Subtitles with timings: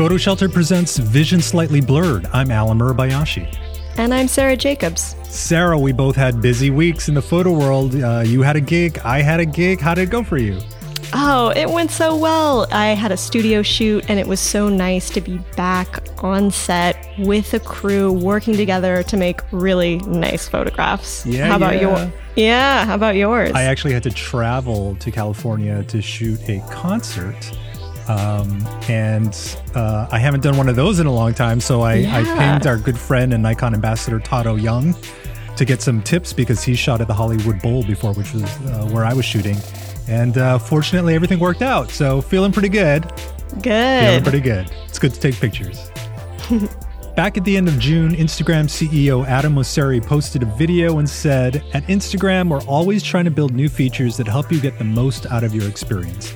[0.00, 2.24] PhotoShelter presents Vision Slightly Blurred.
[2.32, 3.54] I'm Alan Murabayashi.
[3.98, 5.14] And I'm Sarah Jacobs.
[5.28, 7.94] Sarah, we both had busy weeks in the photo world.
[7.94, 9.78] Uh, you had a gig, I had a gig.
[9.78, 10.58] How did it go for you?
[11.12, 12.66] Oh, it went so well.
[12.72, 17.06] I had a studio shoot, and it was so nice to be back on set
[17.18, 21.26] with a crew working together to make really nice photographs.
[21.26, 21.48] Yeah.
[21.48, 21.80] How about yeah.
[21.82, 22.12] your?
[22.36, 22.86] Yeah.
[22.86, 23.52] How about yours?
[23.54, 27.52] I actually had to travel to California to shoot a concert.
[28.08, 29.34] Um, and
[29.74, 31.60] uh, I haven't done one of those in a long time.
[31.60, 32.18] So I, Yeah.
[32.18, 34.94] I pinged our good friend and Nikon ambassador Tato Young
[35.56, 38.88] to get some tips because he shot at the Hollywood Bowl before, which was uh,
[38.90, 39.56] where I was shooting.
[40.08, 41.90] And uh, fortunately, everything worked out.
[41.90, 43.04] So feeling pretty good.
[43.50, 44.22] Feeling Good.
[44.22, 44.70] pretty good.
[44.88, 45.90] It's good to take pictures.
[47.16, 51.56] Back at the end of June, Instagram CEO Adam Mosseri posted a video and said,
[51.74, 55.26] At Instagram, we're always trying to build new features that help you get the most
[55.26, 56.32] out of your experience.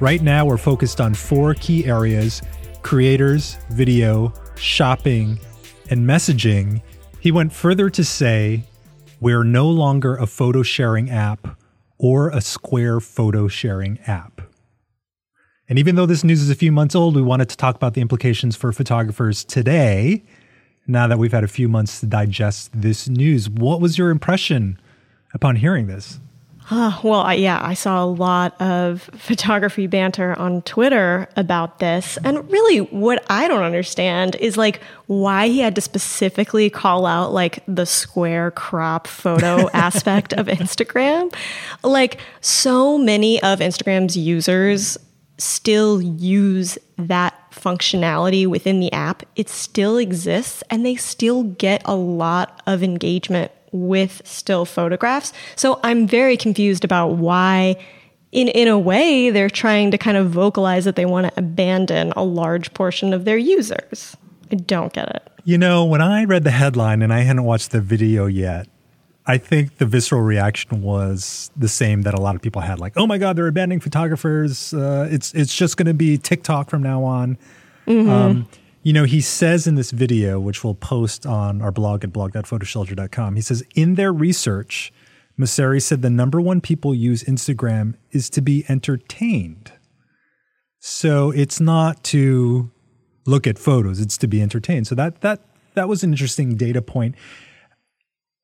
[0.00, 2.40] Right now, we're focused on four key areas
[2.82, 5.40] creators, video, shopping,
[5.90, 6.80] and messaging.
[7.18, 8.62] He went further to say,
[9.20, 11.58] We're no longer a photo sharing app
[11.98, 14.40] or a Square photo sharing app.
[15.68, 17.94] And even though this news is a few months old, we wanted to talk about
[17.94, 20.22] the implications for photographers today,
[20.86, 23.50] now that we've had a few months to digest this news.
[23.50, 24.78] What was your impression
[25.34, 26.20] upon hearing this?
[26.70, 32.18] Ah, well, I, yeah, I saw a lot of photography banter on Twitter about this.
[32.24, 37.32] And really, what I don't understand is like why he had to specifically call out
[37.32, 41.34] like the square crop photo aspect of Instagram.
[41.82, 44.98] Like, so many of Instagram's users
[45.38, 49.22] still use that functionality within the app.
[49.36, 55.32] It still exists and they still get a lot of engagement with still photographs.
[55.56, 57.76] So I'm very confused about why
[58.32, 62.12] in in a way they're trying to kind of vocalize that they want to abandon
[62.16, 64.16] a large portion of their users.
[64.50, 65.28] I don't get it.
[65.44, 68.68] You know, when I read the headline and I hadn't watched the video yet,
[69.28, 72.94] I think the visceral reaction was the same that a lot of people had like,
[72.96, 74.72] "Oh my god, they're abandoning photographers.
[74.72, 77.38] Uh, it's it's just going to be TikTok from now on."
[77.86, 78.48] Um,
[78.82, 83.34] you know, he says in this video, which we'll post on our blog at blog.photoshelter.com,
[83.34, 84.92] he says, in their research,
[85.38, 89.72] Mosseri said the number one people use Instagram is to be entertained.
[90.80, 92.70] So it's not to
[93.26, 94.86] look at photos, it's to be entertained.
[94.86, 95.40] So that that
[95.74, 97.14] that was an interesting data point.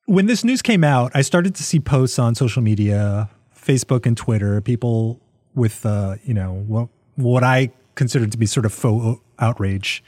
[0.05, 4.15] When this news came out, I started to see posts on social media, Facebook and
[4.15, 5.19] Twitter, people
[5.55, 10.03] with uh, you know, what what I consider to be sort of faux outrage.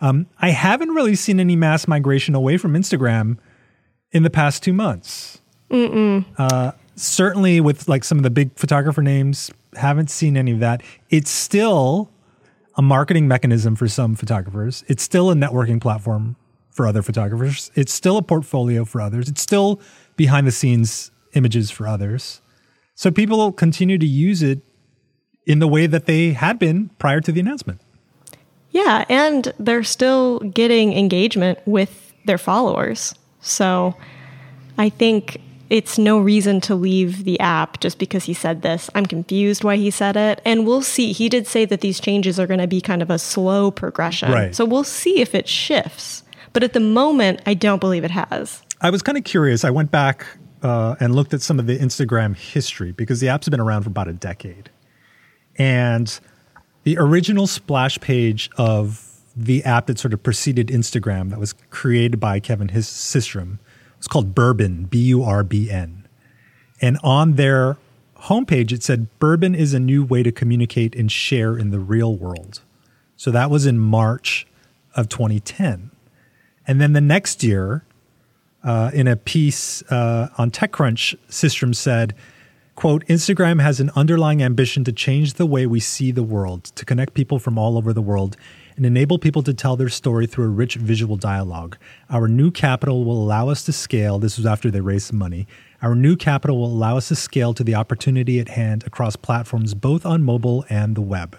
[0.00, 3.38] Um, I haven't really seen any mass migration away from Instagram
[4.10, 5.40] in the past two months.
[6.38, 10.82] Uh, certainly, with like some of the big photographer names, haven't seen any of that.
[11.10, 12.10] It's still
[12.76, 14.82] a marketing mechanism for some photographers.
[14.88, 16.36] It's still a networking platform
[16.72, 17.70] for other photographers.
[17.74, 19.28] It's still a portfolio for others.
[19.28, 19.80] It's still
[20.16, 22.40] behind the scenes images for others.
[22.94, 24.60] So people will continue to use it
[25.46, 27.80] in the way that they had been prior to the announcement.
[28.70, 33.14] Yeah, and they're still getting engagement with their followers.
[33.40, 33.94] So
[34.78, 38.88] I think it's no reason to leave the app just because he said this.
[38.94, 40.40] I'm confused why he said it.
[40.44, 41.12] And we'll see.
[41.12, 44.30] He did say that these changes are going to be kind of a slow progression.
[44.30, 44.54] Right.
[44.54, 46.21] So we'll see if it shifts.
[46.52, 48.62] But at the moment, I don't believe it has.
[48.80, 49.64] I was kind of curious.
[49.64, 50.26] I went back
[50.62, 53.88] uh, and looked at some of the Instagram history because the app's been around for
[53.88, 54.70] about a decade.
[55.56, 56.18] And
[56.84, 62.20] the original splash page of the app that sort of preceded Instagram that was created
[62.20, 63.58] by Kevin His- Systrom
[63.98, 66.06] was called Burbn, B U R B N.
[66.80, 67.78] And on their
[68.22, 72.16] homepage, it said, Burbn is a new way to communicate and share in the real
[72.16, 72.60] world.
[73.16, 74.46] So that was in March
[74.96, 75.91] of 2010.
[76.72, 77.84] And then the next year,
[78.64, 82.14] uh, in a piece uh, on TechCrunch, Systrom said,
[82.76, 86.86] quote, Instagram has an underlying ambition to change the way we see the world, to
[86.86, 88.38] connect people from all over the world,
[88.74, 91.76] and enable people to tell their story through a rich visual dialogue.
[92.08, 94.18] Our new capital will allow us to scale.
[94.18, 95.46] This was after they raised some money.
[95.82, 99.74] Our new capital will allow us to scale to the opportunity at hand across platforms,
[99.74, 101.36] both on mobile and the web.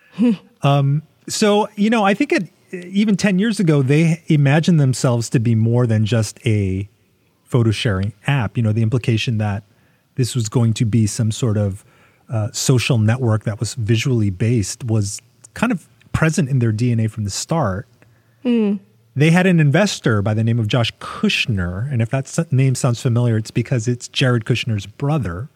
[0.62, 5.40] um, so, you know, I think it, even 10 years ago, they imagined themselves to
[5.40, 6.88] be more than just a
[7.44, 8.56] photo sharing app.
[8.56, 9.64] You know, the implication that
[10.14, 11.84] this was going to be some sort of
[12.28, 15.20] uh, social network that was visually based was
[15.54, 17.86] kind of present in their DNA from the start.
[19.14, 23.02] They had an investor by the name of Josh Kushner, and if that name sounds
[23.02, 25.50] familiar, it's because it's Jared Kushner's brother.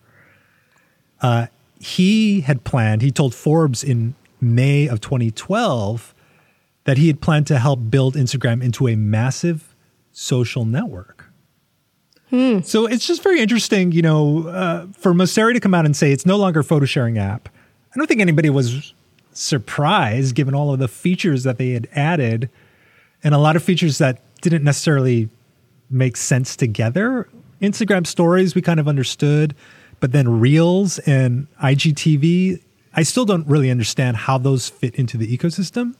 [1.22, 1.46] Uh,
[1.80, 3.00] he had planned.
[3.00, 6.14] He told Forbes in May of 2012
[6.86, 9.74] that he had planned to help build Instagram into a massive
[10.12, 11.30] social network.
[12.30, 12.60] Hmm.
[12.60, 16.12] So it's just very interesting, you know, uh, for Mosseri to come out and say
[16.12, 17.48] it's no longer a photo sharing app.
[17.94, 18.94] I don't think anybody was
[19.32, 22.48] surprised given all of the features that they had added
[23.22, 25.28] and a lot of features that didn't necessarily
[25.90, 27.28] make sense together.
[27.60, 29.54] Instagram stories, we kind of understood,
[29.98, 32.62] but then Reels and IGTV,
[32.94, 35.94] I still don't really understand how those fit into the ecosystem.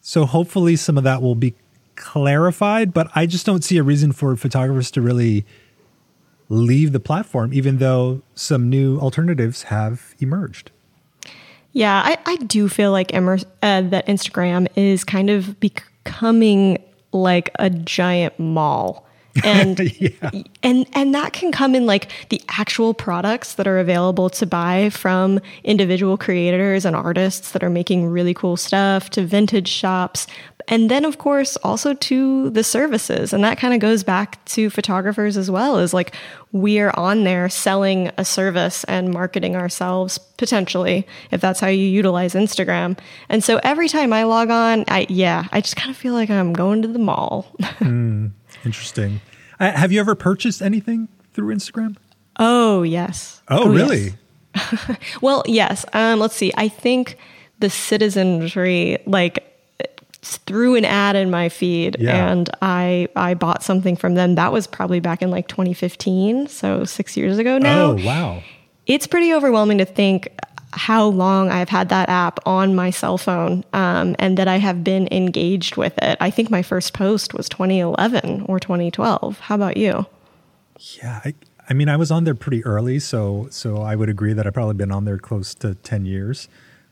[0.00, 1.54] So hopefully some of that will be
[1.96, 5.44] clarified, but I just don't see a reason for photographers to really
[6.48, 10.70] leave the platform, even though some new alternatives have emerged.
[11.72, 16.82] Yeah, I, I do feel like uh, that Instagram is kind of becoming
[17.12, 19.06] like a giant mall.
[19.44, 20.30] And Yeah.
[20.62, 24.90] and and that can come in like the actual products that are available to buy
[24.90, 30.26] from individual creators and artists that are making really cool stuff to vintage shops
[30.68, 33.32] and then of course also to the services.
[33.32, 36.14] And that kind of goes back to photographers as well is like
[36.52, 42.34] we're on there selling a service and marketing ourselves potentially if that's how you utilize
[42.34, 42.98] Instagram.
[43.28, 46.30] And so every time I log on I yeah I just kind of feel like
[46.30, 48.30] I'm going to the mall mm.
[48.64, 49.20] Interesting.
[49.58, 51.96] Uh, have you ever purchased anything through Instagram?
[52.38, 53.80] oh yes Oh, yes.
[53.88, 54.14] really?
[55.20, 55.84] Well, yes.
[55.92, 56.52] Um, let's see.
[56.56, 57.16] I think
[57.60, 59.46] the citizenry like
[60.22, 62.30] threw an ad in my feed Yeah.
[62.30, 64.34] and I I bought something from them.
[64.36, 67.92] That was probably back in like 2015, so 6 years ago now.
[67.92, 68.42] Oh, wow.
[68.86, 70.28] It's pretty overwhelming to think
[70.72, 74.84] how long I've had that app on my cell phone um, and that I have
[74.84, 76.16] been engaged with it.
[76.20, 79.38] I think my first post was 2011 or 2012.
[79.40, 80.06] How about you?
[80.78, 81.34] Yeah, I,
[81.68, 84.54] I mean, I was on there pretty early, so so I would agree that I've
[84.54, 86.48] probably been on there close to ten years.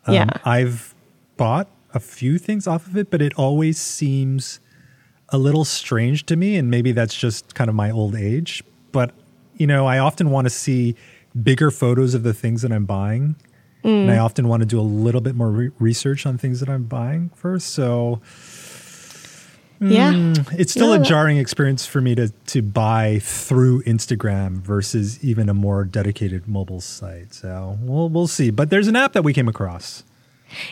[0.06, 0.30] Um, Yeah.
[0.44, 0.94] I've
[1.36, 4.60] bought a few things off of it, but it always seems
[5.30, 8.62] a little strange to me, and maybe that's just kind of my old age.
[8.92, 9.12] But
[9.56, 10.94] you know, I often want to see
[11.42, 13.36] bigger photos of the things that I'm buying,
[13.84, 14.02] Mm.
[14.02, 16.68] and I often want to do a little bit more re- research on things that
[16.68, 17.68] I'm buying first.
[17.68, 18.20] So
[19.80, 20.12] Yeah.
[20.12, 24.60] Mm, it's still No, a that- jarring experience for me to to buy through Instagram
[24.60, 27.32] versus even a more dedicated mobile site.
[27.32, 28.50] So we'll we'll see.
[28.50, 30.02] But there's an app that we came across.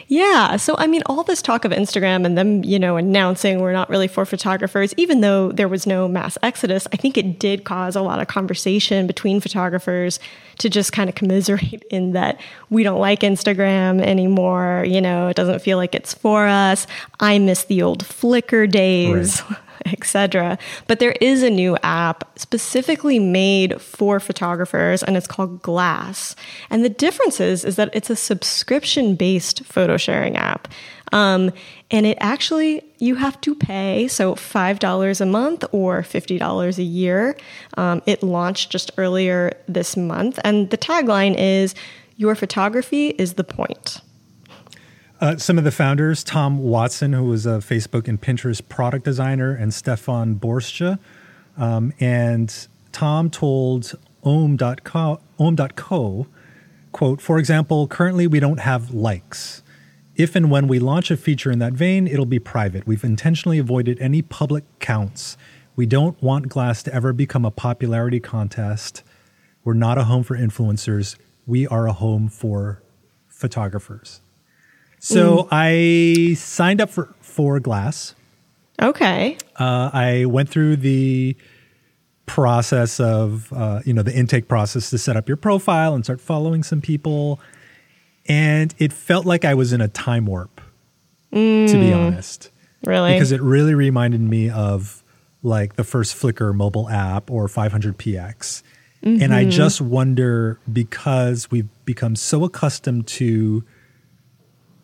[0.08, 0.56] Yeah.
[0.56, 3.90] So, I mean, all this talk of Instagram and them, you know, announcing we're not
[3.90, 7.96] really for photographers, even though there was no mass exodus, I think it did cause
[7.96, 10.19] a lot of conversation between photographers
[10.58, 12.40] to just kind of commiserate in that
[12.70, 14.84] we don't like Instagram anymore.
[14.87, 16.87] You know, it doesn't feel like it's for us.
[17.20, 19.43] I miss the old Flickr days.
[19.87, 20.58] etc.
[20.87, 26.37] But there is a new app specifically made for photographers and it's called Glass.
[26.70, 30.69] And the difference is, is that it's a subscription based photo sharing app.
[31.12, 31.52] Um,
[31.90, 37.37] and it actually, you have to pay, so $5 a month or $50 a year.
[37.76, 40.38] Um, it launched just earlier this month.
[40.44, 41.75] And the tagline is,
[42.17, 44.00] Your photography is the point.
[45.19, 49.55] Uh, some of the founders, Tom Watson, who was a Facebook and Pinterest product designer,
[49.55, 50.99] and Stefan Borsje.
[51.57, 56.27] Um, and Tom told Om.co, Om.co,
[56.93, 59.63] quote, for example, currently we don't have likes.
[60.17, 62.87] If and when we launch a feature in that vein, it'll be private.
[62.87, 65.39] We've intentionally avoided any public counts.
[65.77, 69.03] We don't want Glass to ever become a popularity contest.
[69.65, 71.17] We're not a home for influencers.
[71.46, 72.82] We are a home for
[73.29, 74.20] photographers.
[75.15, 78.15] So I signed up for for Glass.
[78.82, 79.39] Okay.
[79.56, 81.36] Uh, I went through the
[82.27, 86.20] process of uh, you know the intake process to set up your profile and start
[86.20, 87.39] following some people,
[88.27, 90.60] and it felt like I was in a time warp.
[91.32, 92.51] To be honest,
[92.86, 93.13] Really?
[93.13, 95.05] because it really reminded me of
[95.43, 98.63] like the first Flickr mobile app or 500px.
[99.03, 103.63] And I just wonder because we've become so accustomed to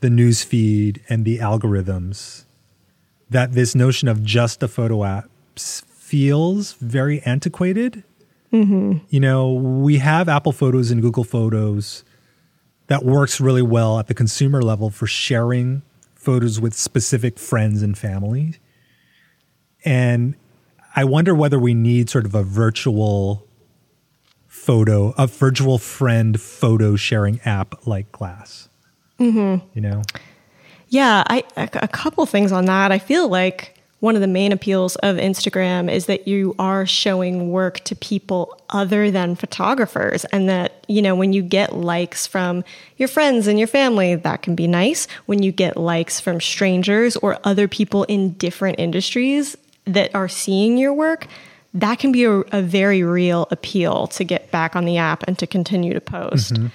[0.03, 2.45] the news feed and the algorithms
[3.31, 8.05] that this notion of just a photo app feels very antiquated.
[8.53, 8.99] Mm-hmm.
[9.09, 12.05] You know, we have Apple Photos and Google Photos
[12.89, 15.83] that works really well at the consumer level for sharing
[16.15, 18.57] photos with specific friends and family.
[19.85, 20.35] And
[20.95, 23.47] I wonder whether we need sort of a virtual
[24.47, 28.69] photo, a virtual friend photo sharing app like Glass.
[29.23, 29.67] Mm-hmm.
[29.75, 30.03] You know?
[30.89, 32.93] Yeah, I a, couple things on that.
[32.93, 37.51] I feel like one of the main appeals of Instagram is that you are showing
[37.51, 40.25] work to people other than photographers.
[40.27, 42.65] And that, you know, when you get likes from
[42.97, 45.07] your friends and your family, that can be nice.
[45.27, 50.77] When you get likes from strangers or other people in different industries that are seeing
[50.77, 51.29] your work,
[51.73, 55.39] that can be a, a very real appeal to get back on the app and
[55.39, 56.55] to continue to post.
[56.55, 56.67] Mm-hmm.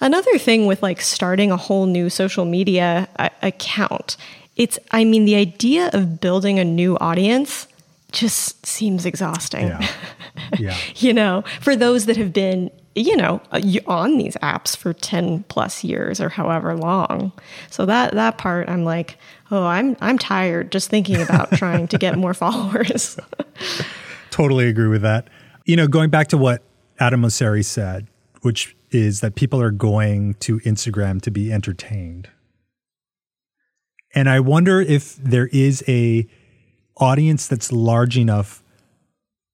[0.00, 4.16] Another thing with like starting a whole new social media uh, account,
[4.56, 7.66] it's, I mean, the idea of building a new audience
[8.12, 9.68] just seems exhausting.
[9.68, 9.88] Yeah.
[10.58, 10.76] yeah.
[10.96, 15.44] you know, for those that have been, you know, uh, on these apps for 10
[15.44, 17.32] plus years or however long.
[17.70, 19.18] So that, that part, I'm like,
[19.50, 23.18] oh, I'm, I'm tired just thinking about trying to get more followers.
[24.30, 25.28] totally agree with that.
[25.64, 26.62] You know, going back to what
[26.98, 28.06] Adam Mosseri said,
[28.42, 32.28] which is that people are going to Instagram to be entertained.
[34.14, 36.26] And I wonder if there is a
[36.96, 38.62] audience that's large enough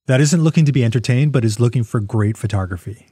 [0.07, 3.07] that isn't looking to be entertained but is looking for great photography.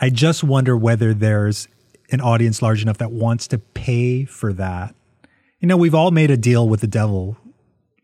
[0.00, 1.68] I just wonder whether there's
[2.10, 4.94] an audience large enough that wants to pay for that.
[5.60, 7.36] You know, we've all made a deal with the devil,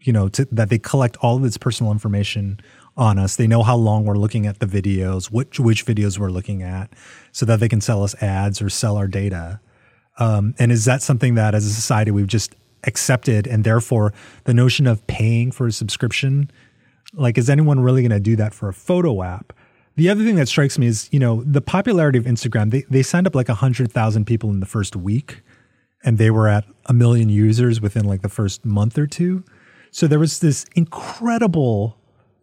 [0.01, 2.61] you know, to, that they collect all of this personal information
[2.97, 3.37] on us.
[3.37, 6.91] They know how long we're looking at the videos, which which videos we're looking at,
[7.33, 9.61] so that they can sell us ads or sell our data.
[10.19, 14.13] Um, and is that something that, as a society, we've just accepted, and therefore
[14.45, 16.51] the notion of paying for a subscription,
[17.15, 19.53] like, is anyone really going to do that for a photo app?
[19.97, 22.71] The other thing that strikes me is, you know, the popularity of Instagram.
[22.71, 25.43] They they signed up like hundred thousand people in the first week,
[26.05, 29.45] and they were at a million users within like the first month or two.
[29.91, 31.97] So there was this incredible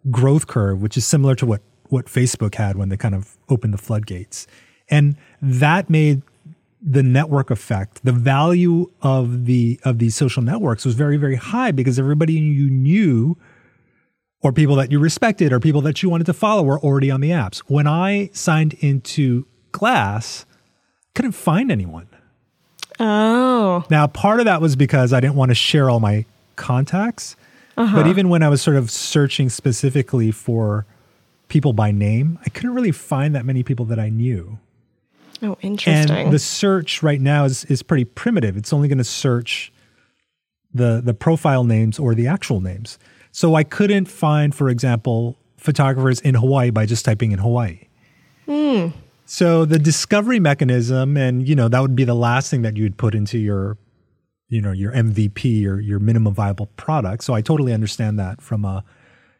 [0.09, 3.73] growth curve, which is similar to what what Facebook had when they kind of opened
[3.73, 4.47] the floodgates.
[4.89, 6.21] And that made
[6.81, 11.71] the network effect, the value of the of these social networks was very, very high
[11.71, 13.37] because everybody you knew
[14.41, 17.21] or people that you respected or people that you wanted to follow were already on
[17.21, 17.59] the apps.
[17.67, 20.45] When I signed into Glass,
[21.13, 22.07] couldn't find anyone.
[22.99, 23.85] Oh.
[23.89, 27.35] Now, part of that was because I didn't want to share all my contacts.
[27.81, 27.97] Uh-huh.
[27.97, 30.85] But even when I was sort of searching specifically for
[31.47, 34.59] people by name, I couldn't really find that many people that I knew.
[35.41, 36.15] Oh, interesting.
[36.15, 38.55] And the search right now is is pretty primitive.
[38.55, 39.73] It's only going to search
[40.73, 42.99] the the profile names or the actual names.
[43.31, 47.87] So I couldn't find, for example, photographers in Hawaii by just typing in Hawaii.
[48.45, 48.89] Hmm.
[49.25, 52.97] So the discovery mechanism, and you know, that would be the last thing that you'd
[52.97, 53.77] put into your
[54.51, 57.23] you know your MVP or your minimum viable product.
[57.23, 58.83] So I totally understand that from a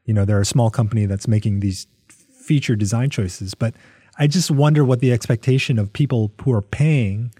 [0.06, 3.76] you know they're a small company that's making these feature design choices, but
[4.18, 7.34] I just wonder what the expectation of people who are paying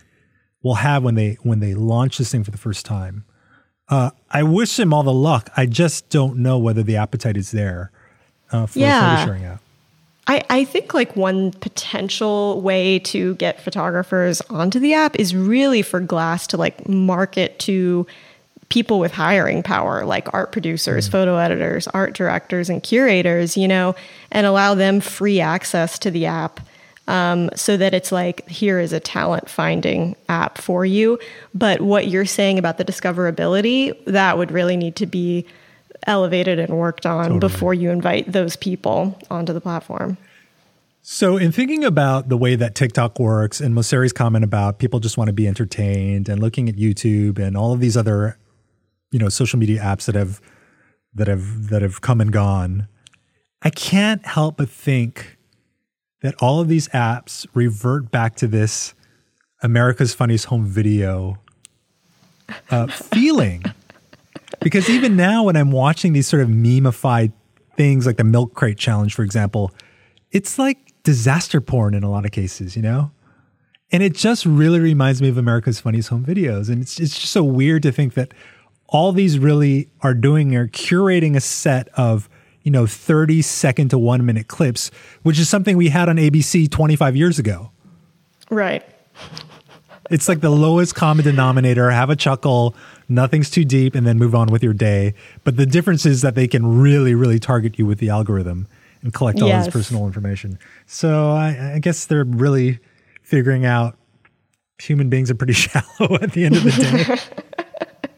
[0.62, 3.24] will have when they when they launch this thing for the first time.
[3.88, 5.50] Uh, I wish them all the luck.
[5.56, 7.92] I just don't know whether the appetite is there
[8.52, 9.16] uh, for yeah.
[9.16, 9.62] photo sharing app.
[10.28, 15.82] I, I think like one potential way to get photographers onto the app is really
[15.82, 18.06] for Glass to like market to
[18.70, 21.12] people with hiring power, like art producers, mm.
[21.12, 23.96] photo editors, art directors, and curators, you know,
[24.32, 26.60] and allow them free access to the app.
[27.08, 31.20] Um, so that it's like, here is a talent finding app for you.
[31.54, 35.46] But what you're saying about the discoverability, that would really need to be
[36.08, 37.40] elevated and worked on totally.
[37.40, 40.18] before you invite those people onto the platform.
[41.04, 45.18] So, in thinking about the way that TikTok works and Mosseri's comment about people just
[45.18, 48.38] want to be entertained and looking at YouTube and all of these other,
[49.12, 50.40] you know, social media apps that have
[51.16, 52.88] that have that have come and gone,
[53.64, 55.38] I can't help but think
[56.22, 58.94] that all of these apps revert back to this
[59.64, 61.40] America's Funniest Home Video
[62.70, 63.64] uh, feeling
[64.62, 67.34] because even now, when I'm watching these sort of memeified
[67.76, 69.72] things like the milk crate challenge, for example,
[70.32, 73.12] it's like disaster porn in a lot of cases, you know?
[73.92, 76.70] And it just really reminds me of America's Funniest Home Videos.
[76.70, 78.34] And it's, it's just so weird to think that
[78.88, 82.30] all these really are doing are curating a set of,
[82.64, 84.92] you know, 30 second to one minute clips,
[85.24, 87.72] which is something we had on ABC 25 years ago.
[88.50, 88.86] Right.
[90.12, 91.90] It's like the lowest common denominator.
[91.90, 92.76] Have a chuckle,
[93.08, 95.14] nothing's too deep, and then move on with your day.
[95.44, 98.68] But the difference is that they can really, really target you with the algorithm
[99.02, 99.66] and collect all yes.
[99.66, 100.60] this personal information.
[100.86, 102.80] So I, I guess they're really
[103.24, 103.98] figuring out
[104.82, 107.30] human beings are pretty shallow at the end of the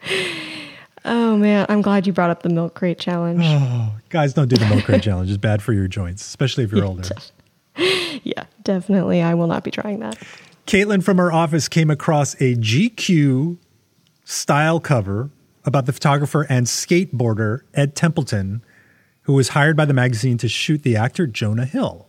[0.01, 0.29] day.
[1.05, 3.43] oh man, I'm glad you brought up the milk crate challenge.
[3.43, 5.29] Oh, guys, don't do the milk crate challenge.
[5.29, 7.09] It's bad for your joints, especially if you're older.
[8.23, 9.21] yeah, definitely.
[9.21, 10.17] I will not be trying that.
[10.65, 13.57] Caitlin from our office came across a GQ
[14.23, 15.29] style cover
[15.65, 18.63] about the photographer and skateboarder Ed Templeton,
[19.23, 22.07] who was hired by the magazine to shoot the actor Jonah Hill.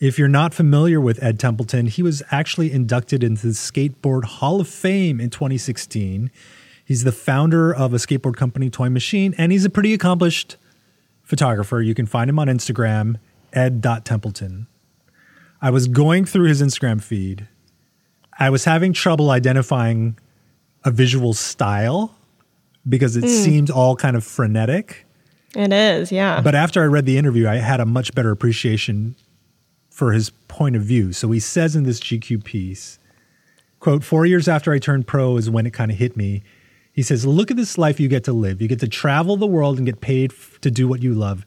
[0.00, 4.60] If you're not familiar with Ed Templeton, he was actually inducted into the Skateboard Hall
[4.60, 6.30] of Fame in 2016.
[6.84, 10.56] He's the founder of a skateboard company, Toy Machine, and he's a pretty accomplished
[11.22, 11.82] photographer.
[11.82, 13.16] You can find him on Instagram,
[13.52, 14.68] ed.templeton.
[15.60, 17.48] I was going through his Instagram feed.
[18.38, 20.18] I was having trouble identifying
[20.84, 22.14] a visual style
[22.88, 23.28] because it hmm.
[23.28, 25.06] seemed all kind of frenetic.
[25.54, 26.40] It is, yeah.
[26.40, 29.16] But after I read the interview, I had a much better appreciation
[29.90, 31.12] for his point of view.
[31.12, 32.98] So he says in this GQ piece,
[33.80, 36.42] quote, four years after I turned pro is when it kind of hit me.
[36.92, 38.60] He says, look at this life you get to live.
[38.62, 41.44] You get to travel the world and get paid f- to do what you love.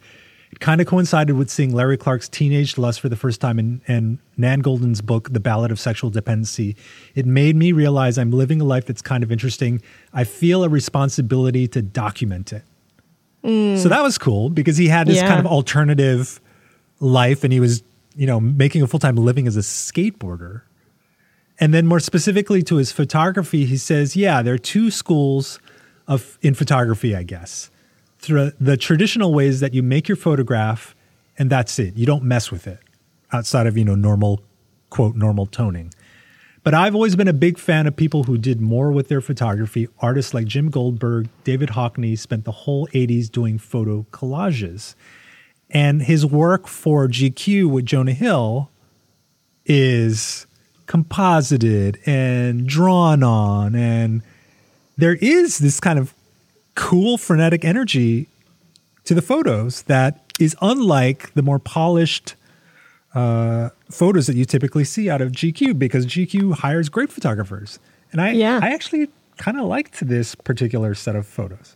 [0.51, 3.81] It kind of coincided with seeing Larry Clark's Teenage Lust for the first time in,
[3.88, 6.75] and Nan Goldin's book, The Ballad of Sexual Dependency.
[7.15, 9.81] It made me realize I'm living a life that's kind of interesting.
[10.13, 12.63] I feel a responsibility to document it.
[13.43, 13.77] Mm.
[13.77, 15.27] So that was cool because he had this Yeah.
[15.29, 16.39] kind of alternative
[17.00, 17.81] life and he was,
[18.15, 20.62] you know, making a full time living as a skateboarder.
[21.60, 25.60] And then more specifically to his photography, he says, yeah, there are two schools
[26.08, 27.70] of in photography, I guess.
[28.21, 30.95] Through the traditional ways that you make your photograph
[31.37, 31.95] and that's it.
[31.97, 32.79] You don't mess with it
[33.31, 34.41] outside of, you know, normal
[34.89, 35.91] quote normal toning.
[36.63, 39.87] But I've always been a big fan of people who did more with their photography.
[39.99, 44.93] Artists like Jim Goldberg, David Hockney spent the whole 80s doing photo collages.
[45.71, 48.69] And his work for GQ with Jonah Hill
[49.65, 50.45] is
[50.85, 53.73] composited and drawn on.
[53.73, 54.21] And
[54.97, 56.13] there is this kind of
[56.75, 58.27] cool, frenetic energy
[59.05, 62.35] to the photos that is unlike the more polished
[63.13, 67.79] uh, photos that you typically see out of GQ because GQ hires great photographers.
[68.11, 68.59] And I, Yeah.
[68.61, 71.75] I actually kind of liked this particular set of photos.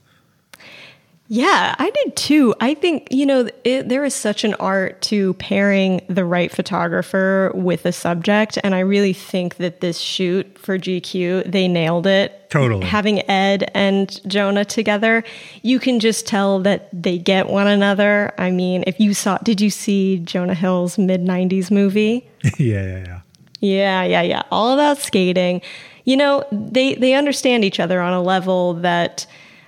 [1.27, 2.53] Yeah, I did too.
[2.59, 7.51] I think, you know, it, there is such an art to pairing the right photographer
[7.55, 8.59] with a subject.
[8.63, 12.51] And I really think that this shoot for GQ, they nailed it.
[12.51, 12.85] Totally.
[12.85, 15.23] Having Ed and Jonah together,
[15.63, 18.31] you can just tell that they get one another.
[18.37, 22.29] I mean, if you saw, did you see Jonah Hill's mid 90s movie?
[22.43, 23.21] yeah, yeah, yeah.
[23.61, 24.43] Yeah, yeah, yeah.
[24.51, 25.61] All about skating.
[26.03, 29.25] You know, they they understand each other on a level that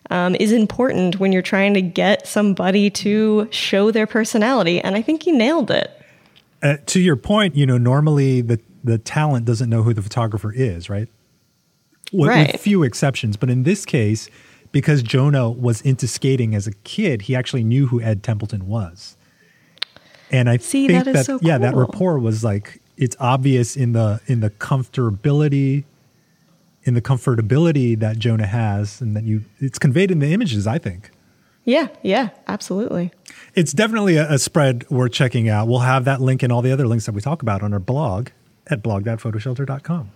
[0.10, 4.80] um, is important when you're trying to get somebody to show their personality.
[4.82, 5.92] And I think he nailed it.
[6.64, 10.52] Uh, to your point, you know, normally the, the talent doesn't know who the photographer
[10.52, 11.08] is, right?
[12.12, 12.52] With, Right.
[12.52, 13.38] with few exceptions.
[13.38, 14.30] But in this case,
[14.72, 19.18] because Jonah was into skating as a kid, he actually knew who Ed Templeton was.
[20.32, 23.78] And I See, think that is that, so yeah, that rapport was like it's obvious
[23.78, 25.86] in the in the comfortability
[26.88, 30.78] in the comfortability that Jonah has and that you it's conveyed in the images, I
[30.78, 31.12] think.
[31.66, 33.12] Yeah, yeah, absolutely.
[33.54, 35.68] It's definitely a, a spread worth checking out.
[35.68, 37.80] We'll have that link and all the other links that we talk about on our
[37.80, 38.30] blog
[38.68, 40.12] at blog.photoshelter.com.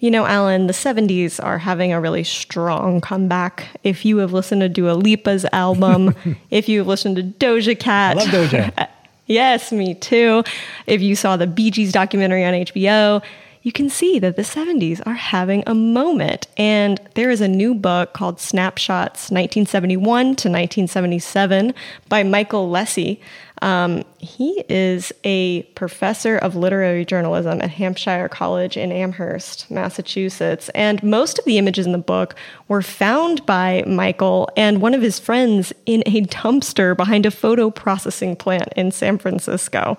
[0.00, 3.68] You know, Alan, the 70s are having a really strong comeback.
[3.82, 6.14] If you have listened to Dua Lipa's album,
[6.50, 8.18] if you have listened to Doja Cat.
[8.18, 8.88] I love Doja.
[9.26, 10.42] yes, me too.
[10.86, 13.22] If you saw the Bee Gees documentary on HBO,
[13.66, 16.46] you can see that the 70s are having a moment.
[16.56, 21.74] And there is a new book called Snapshots 1971 to 1977
[22.08, 23.20] by Michael Lesy.
[23.62, 30.68] Um, he is a professor of literary journalism at Hampshire College in Amherst, Massachusetts.
[30.68, 32.36] And most of the images in the book
[32.68, 37.70] were found by Michael and one of his friends in a dumpster behind a photo
[37.70, 39.98] processing plant in San Francisco.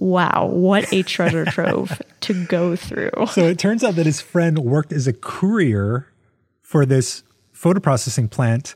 [0.00, 3.10] Wow, what a treasure trove to go through.
[3.32, 6.10] So it turns out that his friend worked as a courier
[6.62, 8.74] for this photo processing plant,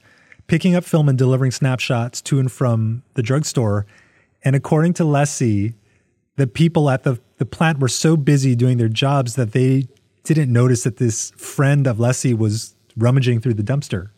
[0.48, 3.86] picking up film and delivering snapshots to and from the drugstore.
[4.42, 5.72] And according to Lesy,
[6.36, 9.88] the people at the, the plant were so busy doing their jobs that they
[10.24, 14.10] didn't notice that this friend of Lesy was rummaging through the dumpster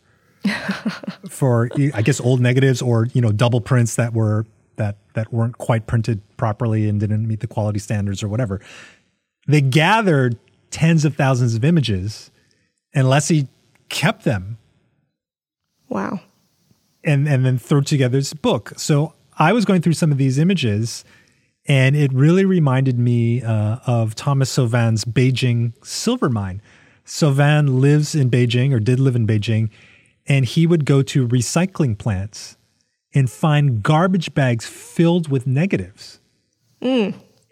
[1.31, 4.45] for I guess old negatives or you know double prints that were
[4.76, 8.60] that that weren't quite printed properly and didn't meet the quality standards or whatever.
[9.46, 10.38] They gathered
[10.70, 12.30] tens of thousands of images,
[12.94, 13.48] and Leslie
[13.88, 14.58] kept them
[15.88, 16.20] Wow.
[17.04, 18.72] and and then threw together this book.
[18.76, 21.04] So I was going through some of these images,
[21.66, 26.60] and it really reminded me uh, of Thomas Sauvin's Beijing silver mine.
[27.04, 29.70] Sauvin lives in Beijing or did live in Beijing,
[30.26, 32.56] and he would go to recycling plants
[33.16, 36.20] and find garbage bags filled with negatives.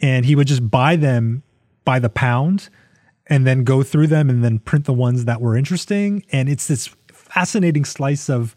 [0.01, 1.43] And he would just buy them
[1.87, 2.69] by the pound
[3.29, 6.23] and then go through them and then print the ones that were interesting.
[6.31, 8.55] And it's this fascinating slice of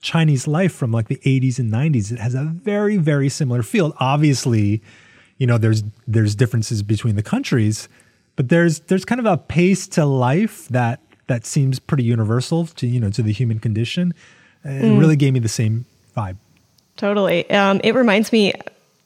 [0.00, 2.10] Chinese life from like the 80s and 90s.
[2.10, 3.94] It has a very, very similar feel.
[3.98, 4.82] Obviously,
[5.36, 7.88] you know, there's there's differences between the countries,
[8.34, 12.86] but there's there's kind of a pace to life that that seems pretty universal to
[12.86, 14.14] you know to the human condition.
[14.64, 14.98] It mm.
[14.98, 15.84] really gave me the same
[16.16, 16.38] vibe.
[16.96, 17.48] Totally.
[17.50, 18.52] Um, it reminds me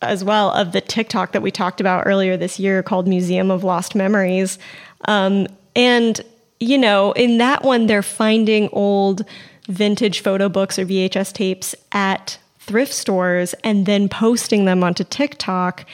[0.02, 3.64] as well of the TikTok that we talked about earlier this year called Museum of
[3.64, 4.58] Lost Memories.
[5.06, 6.20] Um, and,
[6.58, 9.24] you know, in that one, they're finding old
[9.66, 15.84] vintage photo books or VHS tapes at thrift stores and then posting them onto TikTok,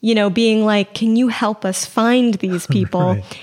[0.00, 3.14] you know, being like, can you help us find these people?
[3.14, 3.38] right.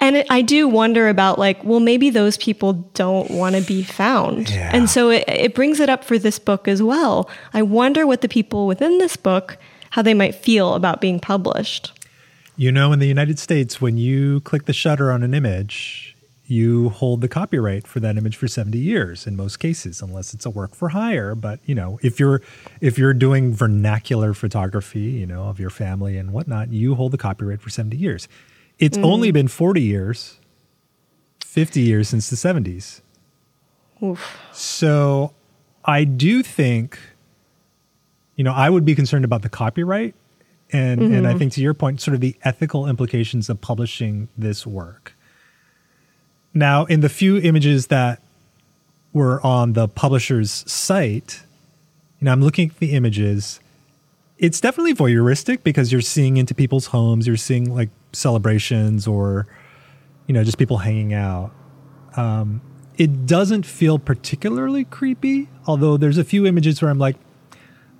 [0.00, 3.82] And it, I do wonder about like, well, maybe those people don't want to be
[3.82, 4.50] found.
[4.50, 4.70] Yeah.
[4.72, 7.28] And so it, it brings it up for this book as well.
[7.52, 9.58] I wonder what the people within this book,
[9.90, 11.92] how they might feel about being published.
[12.56, 16.16] You know, in the United States, when you click the shutter on an image,
[16.50, 20.44] you hold the copyright for that image for 70 years in most cases unless it's
[20.44, 22.42] a work for hire but you know if you're
[22.80, 27.18] if you're doing vernacular photography you know of your family and whatnot you hold the
[27.18, 28.26] copyright for 70 years
[28.80, 29.04] it's mm.
[29.04, 30.38] only been 40 years,
[31.44, 33.02] 50 years since the 70s.
[34.02, 34.38] Oof.
[34.52, 35.34] So
[35.84, 36.98] I do think,
[38.36, 40.14] you know, I would be concerned about the copyright.
[40.72, 41.14] And, mm-hmm.
[41.14, 41.38] and I mm-hmm.
[41.38, 45.14] think to your point, sort of the ethical implications of publishing this work.
[46.54, 48.22] Now, in the few images that
[49.12, 51.42] were on the publisher's site,
[52.18, 53.60] you know, I'm looking at the images.
[54.38, 57.26] It's definitely voyeuristic because you're seeing into people's homes.
[57.26, 59.46] You're seeing like celebrations or
[60.26, 61.52] you know just people hanging out.
[62.16, 62.60] Um,
[62.96, 67.16] it doesn't feel particularly creepy, although there's a few images where I'm like,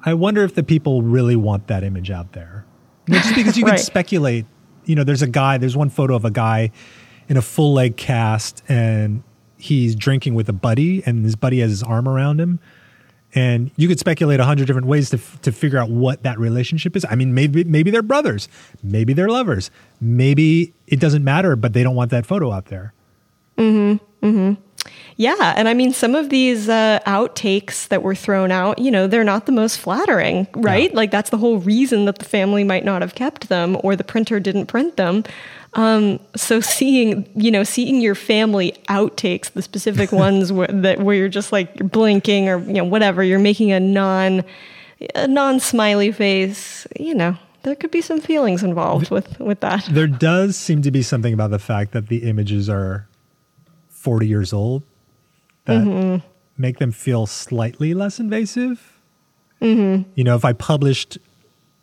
[0.04, 2.66] I wonder if the people really want that image out there.
[3.06, 3.76] You know, just because you right.
[3.76, 4.46] can speculate.
[4.84, 5.58] You know, there's a guy.
[5.58, 6.72] There's one photo of a guy
[7.28, 9.22] in a full leg cast, and
[9.56, 12.60] he's drinking with a buddy, and his buddy has his arm around him
[13.34, 16.38] and you could speculate a hundred different ways to f- to figure out what that
[16.38, 17.06] relationship is.
[17.08, 18.48] I mean, maybe maybe they're brothers,
[18.82, 22.92] maybe they're lovers, maybe it doesn't matter, but they don't want that photo out there.
[23.56, 24.26] Mm-hmm.
[24.26, 24.62] Mm-hmm.
[25.16, 29.06] Yeah, and I mean, some of these uh, outtakes that were thrown out, you know,
[29.06, 30.90] they're not the most flattering, right?
[30.90, 30.96] Yeah.
[30.96, 34.04] Like that's the whole reason that the family might not have kept them, or the
[34.04, 35.24] printer didn't print them.
[35.74, 41.14] Um, so seeing, you know, seeing your family outtakes, the specific ones where, that where
[41.14, 44.44] you're just like blinking or you know whatever, you're making a non
[45.14, 49.86] a non smiley face, you know, there could be some feelings involved with with that.
[49.90, 53.06] There does seem to be something about the fact that the images are
[53.88, 54.82] 40 years old
[55.66, 56.26] that mm-hmm.
[56.56, 58.98] make them feel slightly less invasive.
[59.60, 60.10] Mm-hmm.
[60.14, 61.18] You know, if I published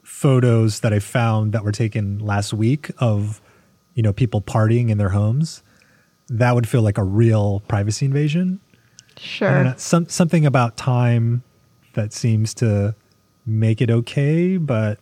[0.04, 3.40] photos that I found that were taken last week of
[3.98, 5.64] you know, people partying in their homes,
[6.30, 8.60] that would feel like a real privacy invasion.
[9.18, 9.64] Sure.
[9.64, 11.42] Know, some, something about time
[11.94, 12.94] that seems to
[13.44, 15.00] make it okay, but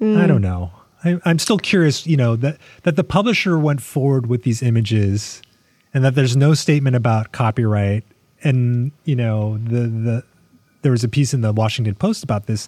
[0.00, 0.16] mm.
[0.16, 0.72] I don't know.
[1.04, 5.42] I, I'm still curious, you know, that, that the publisher went forward with these images
[5.92, 8.04] and that there's no statement about copyright.
[8.42, 10.24] And, you know, the, the,
[10.80, 12.66] there was a piece in the Washington Post about this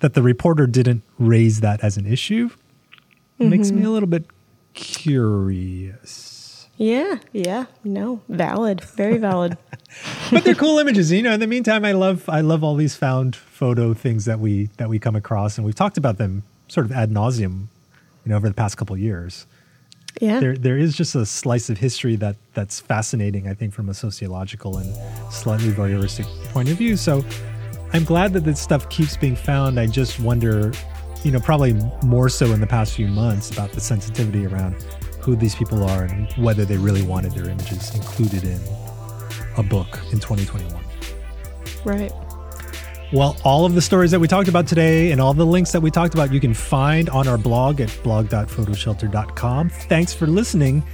[0.00, 2.50] that the reporter didn't raise that as an issue.
[3.40, 3.48] Mm-hmm.
[3.48, 3.86] makes me mm-hmm.
[3.86, 4.26] a little bit
[4.74, 6.68] curious.
[6.76, 9.58] Yeah, yeah, no, valid, very valid.
[10.32, 11.32] but they're cool images, you know.
[11.34, 14.88] In the meantime, I love I love all these found photo things that we that
[14.88, 17.66] we come across, and we've talked about them sort of ad nauseum,
[18.24, 19.46] you know, over the past couple years.
[20.22, 23.46] Yeah, there there is just a slice of history that that's fascinating.
[23.46, 24.94] I think from a sociological and
[25.30, 26.96] slightly voyeuristic point of view.
[26.96, 27.22] So
[27.92, 29.78] I'm glad that this stuff keeps being found.
[29.78, 30.72] I just wonder
[31.22, 34.74] you know, probably more so in the past few months about the sensitivity around
[35.20, 38.60] who these people are and whether they really wanted their images included in
[39.56, 40.82] a book in 2021.
[41.84, 42.12] Right.
[43.12, 45.80] Well, all of the stories that we talked about today and all the links that
[45.80, 49.68] we talked about, you can find on our blog at blog.photoshelter.com.
[49.68, 50.84] Thanks for listening.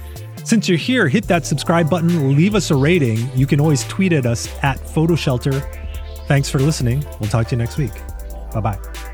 [0.43, 3.29] Since you're here, hit that subscribe button, leave us a rating.
[3.35, 5.61] You can always tweet at us at photoshelter.
[6.27, 7.05] Thanks for listening.
[7.19, 7.93] We'll talk to you next week.
[8.53, 9.06] Bye bye.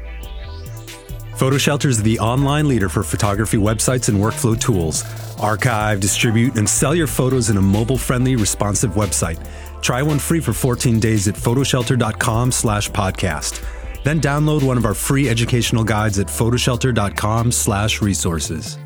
[1.33, 5.03] PhotoShelter is the online leader for photography websites and workflow tools.
[5.39, 9.43] Archive, distribute, and sell your photos in a mobile-friendly, responsive website.
[9.81, 13.63] Try one free for 14 days at photoshelter.com slash podcast.
[14.03, 18.77] Then download one of our free educational guides at photoshelter.com slash resources.